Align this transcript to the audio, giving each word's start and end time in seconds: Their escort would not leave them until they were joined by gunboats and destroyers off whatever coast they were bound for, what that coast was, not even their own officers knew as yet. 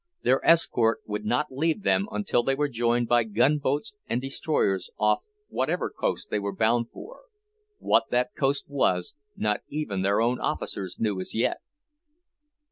Their 0.23 0.43
escort 0.43 1.01
would 1.05 1.25
not 1.25 1.51
leave 1.51 1.83
them 1.83 2.07
until 2.09 2.41
they 2.41 2.55
were 2.55 2.67
joined 2.67 3.07
by 3.07 3.23
gunboats 3.23 3.93
and 4.07 4.19
destroyers 4.19 4.89
off 4.97 5.19
whatever 5.47 5.91
coast 5.91 6.31
they 6.31 6.39
were 6.39 6.55
bound 6.55 6.89
for, 6.89 7.25
what 7.77 8.09
that 8.09 8.33
coast 8.35 8.65
was, 8.67 9.13
not 9.35 9.59
even 9.69 10.01
their 10.01 10.19
own 10.19 10.39
officers 10.39 10.97
knew 10.99 11.19
as 11.19 11.35
yet. 11.35 11.57